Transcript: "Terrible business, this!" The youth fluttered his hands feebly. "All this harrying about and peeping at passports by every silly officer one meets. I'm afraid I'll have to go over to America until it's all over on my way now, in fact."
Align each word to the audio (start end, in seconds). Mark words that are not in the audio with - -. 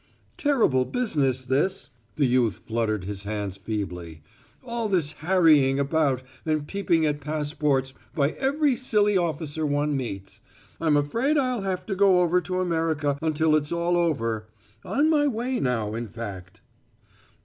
"Terrible 0.37 0.83
business, 0.83 1.43
this!" 1.43 1.91
The 2.15 2.25
youth 2.25 2.55
fluttered 2.65 3.03
his 3.03 3.23
hands 3.25 3.55
feebly. 3.57 4.23
"All 4.63 4.89
this 4.89 5.11
harrying 5.11 5.77
about 5.79 6.23
and 6.43 6.65
peeping 6.67 7.05
at 7.05 7.21
passports 7.21 7.93
by 8.15 8.29
every 8.29 8.75
silly 8.75 9.15
officer 9.15 9.63
one 9.63 9.95
meets. 9.95 10.41
I'm 10.79 10.97
afraid 10.97 11.37
I'll 11.37 11.61
have 11.61 11.85
to 11.85 11.95
go 11.95 12.23
over 12.23 12.41
to 12.41 12.61
America 12.61 13.19
until 13.21 13.55
it's 13.55 13.71
all 13.71 13.95
over 13.95 14.47
on 14.83 15.07
my 15.11 15.27
way 15.27 15.59
now, 15.59 15.93
in 15.93 16.07
fact." 16.07 16.61